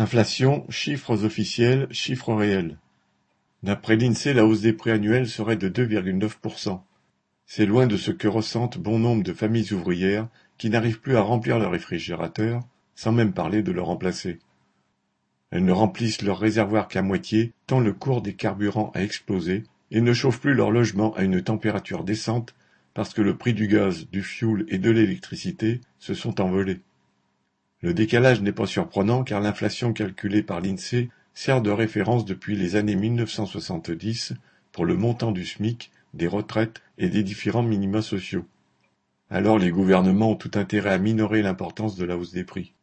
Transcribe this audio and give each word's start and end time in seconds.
Inflation, 0.00 0.64
chiffres 0.70 1.26
officiels, 1.26 1.86
chiffres 1.90 2.32
réels. 2.32 2.78
D'après 3.62 3.96
l'INSEE, 3.96 4.32
la 4.32 4.46
hausse 4.46 4.62
des 4.62 4.72
prix 4.72 4.92
annuels 4.92 5.28
serait 5.28 5.58
de 5.58 5.68
2,9%. 5.68 6.80
C'est 7.44 7.66
loin 7.66 7.86
de 7.86 7.98
ce 7.98 8.10
que 8.10 8.26
ressentent 8.26 8.78
bon 8.78 8.98
nombre 8.98 9.22
de 9.22 9.34
familles 9.34 9.74
ouvrières 9.74 10.28
qui 10.56 10.70
n'arrivent 10.70 11.02
plus 11.02 11.18
à 11.18 11.20
remplir 11.20 11.58
leur 11.58 11.72
réfrigérateur, 11.72 12.62
sans 12.94 13.12
même 13.12 13.34
parler 13.34 13.62
de 13.62 13.72
le 13.72 13.82
remplacer. 13.82 14.38
Elles 15.50 15.66
ne 15.66 15.72
remplissent 15.72 16.22
leur 16.22 16.38
réservoir 16.38 16.88
qu'à 16.88 17.02
moitié, 17.02 17.52
tant 17.66 17.80
le 17.80 17.92
cours 17.92 18.22
des 18.22 18.32
carburants 18.32 18.92
a 18.94 19.02
explosé, 19.02 19.64
et 19.90 20.00
ne 20.00 20.14
chauffent 20.14 20.40
plus 20.40 20.54
leur 20.54 20.70
logement 20.70 21.12
à 21.14 21.24
une 21.24 21.42
température 21.42 22.04
décente 22.04 22.54
parce 22.94 23.12
que 23.12 23.20
le 23.20 23.36
prix 23.36 23.52
du 23.52 23.66
gaz, 23.66 24.08
du 24.10 24.22
fioul 24.22 24.64
et 24.68 24.78
de 24.78 24.90
l'électricité 24.90 25.82
se 25.98 26.14
sont 26.14 26.40
envolés. 26.40 26.80
Le 27.82 27.94
décalage 27.94 28.42
n'est 28.42 28.52
pas 28.52 28.66
surprenant 28.66 29.24
car 29.24 29.40
l'inflation 29.40 29.92
calculée 29.92 30.42
par 30.42 30.60
l'INSEE 30.60 31.08
sert 31.32 31.62
de 31.62 31.70
référence 31.70 32.24
depuis 32.26 32.56
les 32.56 32.76
années 32.76 32.96
1970 32.96 34.34
pour 34.72 34.84
le 34.84 34.96
montant 34.96 35.32
du 35.32 35.46
SMIC, 35.46 35.90
des 36.12 36.26
retraites 36.26 36.82
et 36.98 37.08
des 37.08 37.22
différents 37.22 37.62
minima 37.62 38.02
sociaux. 38.02 38.44
Alors 39.30 39.58
les 39.58 39.70
gouvernements 39.70 40.32
ont 40.32 40.36
tout 40.36 40.50
intérêt 40.54 40.90
à 40.90 40.98
minorer 40.98 41.40
l'importance 41.40 41.96
de 41.96 42.04
la 42.04 42.16
hausse 42.16 42.32
des 42.32 42.44
prix. 42.44 42.74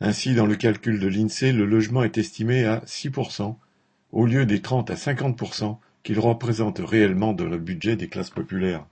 Ainsi, 0.00 0.34
dans 0.34 0.46
le 0.46 0.56
calcul 0.56 1.00
de 1.00 1.08
l'INSEE, 1.08 1.52
le 1.52 1.64
logement 1.64 2.04
est 2.04 2.18
estimé 2.18 2.64
à 2.64 2.80
6%, 2.80 3.56
au 4.12 4.26
lieu 4.26 4.46
des 4.46 4.60
30 4.60 4.90
à 4.90 4.94
50% 4.94 5.78
qu'il 6.02 6.20
représente 6.20 6.78
réellement 6.78 7.32
dans 7.32 7.46
le 7.46 7.58
budget 7.58 7.96
des 7.96 8.08
classes 8.08 8.30
populaires. 8.30 8.86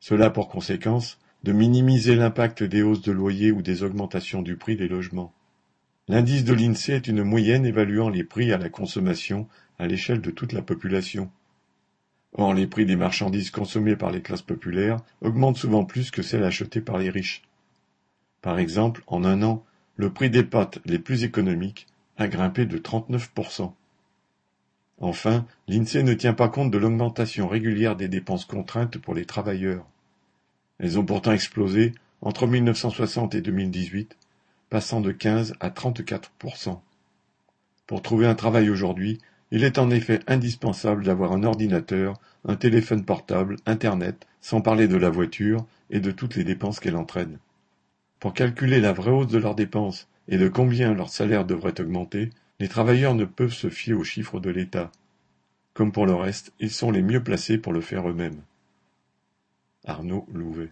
Cela 0.00 0.30
pour 0.30 0.48
conséquence 0.48 1.18
de 1.42 1.52
minimiser 1.52 2.14
l'impact 2.14 2.62
des 2.62 2.82
hausses 2.82 3.02
de 3.02 3.12
loyer 3.12 3.50
ou 3.50 3.62
des 3.62 3.82
augmentations 3.82 4.42
du 4.42 4.56
prix 4.56 4.76
des 4.76 4.88
logements. 4.88 5.32
L'indice 6.08 6.44
de 6.44 6.52
l'INSEE 6.52 6.92
est 6.92 7.08
une 7.08 7.22
moyenne 7.24 7.66
évaluant 7.66 8.08
les 8.08 8.24
prix 8.24 8.52
à 8.52 8.58
la 8.58 8.68
consommation 8.68 9.48
à 9.78 9.86
l'échelle 9.86 10.20
de 10.20 10.30
toute 10.30 10.52
la 10.52 10.62
population. 10.62 11.30
Or, 12.34 12.54
les 12.54 12.66
prix 12.66 12.86
des 12.86 12.96
marchandises 12.96 13.50
consommées 13.50 13.96
par 13.96 14.10
les 14.10 14.22
classes 14.22 14.42
populaires 14.42 14.98
augmentent 15.20 15.58
souvent 15.58 15.84
plus 15.84 16.10
que 16.10 16.22
celles 16.22 16.44
achetées 16.44 16.80
par 16.80 16.98
les 16.98 17.10
riches. 17.10 17.42
Par 18.40 18.58
exemple, 18.58 19.02
en 19.06 19.24
un 19.24 19.42
an, 19.42 19.64
le 19.96 20.12
prix 20.12 20.30
des 20.30 20.44
pâtes 20.44 20.78
les 20.84 20.98
plus 20.98 21.24
économiques 21.24 21.86
a 22.16 22.28
grimpé 22.28 22.66
de 22.66 22.78
39%. 22.78 23.72
Enfin, 24.98 25.46
l'INSEE 25.68 26.04
ne 26.04 26.14
tient 26.14 26.34
pas 26.34 26.48
compte 26.48 26.70
de 26.70 26.78
l'augmentation 26.78 27.48
régulière 27.48 27.96
des 27.96 28.08
dépenses 28.08 28.44
contraintes 28.44 28.98
pour 28.98 29.14
les 29.14 29.24
travailleurs. 29.24 29.86
Elles 30.82 30.98
ont 30.98 31.04
pourtant 31.04 31.30
explosé 31.30 31.94
entre 32.22 32.48
1960 32.48 33.36
et 33.36 33.40
2018, 33.40 34.16
passant 34.68 35.00
de 35.00 35.12
15 35.12 35.54
à 35.60 35.70
34% 35.70 36.80
Pour 37.86 38.02
trouver 38.02 38.26
un 38.26 38.34
travail 38.34 38.68
aujourd'hui, 38.68 39.18
il 39.52 39.62
est 39.62 39.78
en 39.78 39.90
effet 39.90 40.18
indispensable 40.26 41.04
d'avoir 41.04 41.32
un 41.32 41.44
ordinateur, 41.44 42.14
un 42.44 42.56
téléphone 42.56 43.04
portable, 43.04 43.56
Internet, 43.64 44.26
sans 44.40 44.60
parler 44.60 44.88
de 44.88 44.96
la 44.96 45.08
voiture 45.08 45.64
et 45.90 46.00
de 46.00 46.10
toutes 46.10 46.34
les 46.34 46.42
dépenses 46.42 46.80
qu'elle 46.80 46.96
entraîne. 46.96 47.38
Pour 48.18 48.34
calculer 48.34 48.80
la 48.80 48.92
vraie 48.92 49.12
hausse 49.12 49.28
de 49.28 49.38
leurs 49.38 49.54
dépenses 49.54 50.08
et 50.26 50.36
de 50.36 50.48
combien 50.48 50.94
leur 50.94 51.10
salaire 51.10 51.44
devrait 51.44 51.80
augmenter, 51.80 52.30
les 52.58 52.68
travailleurs 52.68 53.14
ne 53.14 53.24
peuvent 53.24 53.52
se 53.52 53.70
fier 53.70 53.94
aux 53.94 54.04
chiffres 54.04 54.40
de 54.40 54.50
l'État. 54.50 54.90
Comme 55.74 55.92
pour 55.92 56.06
le 56.06 56.14
reste, 56.14 56.52
ils 56.58 56.72
sont 56.72 56.90
les 56.90 57.02
mieux 57.02 57.22
placés 57.22 57.58
pour 57.58 57.72
le 57.72 57.80
faire 57.80 58.08
eux-mêmes. 58.08 58.42
Arnaud 59.84 60.26
Louvet 60.32 60.70